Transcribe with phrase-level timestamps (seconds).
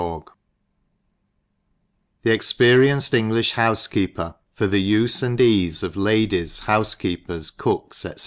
[0.01, 0.27] 17A ■
[2.23, 8.11] THE EXPERIENCED I EngliAi Houfekeeper, For the USE and BASE of Ladies, Houfekeepers, Cooks, &c.